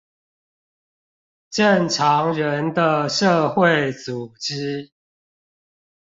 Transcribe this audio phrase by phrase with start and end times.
[1.51, 4.91] 正常人的社會組織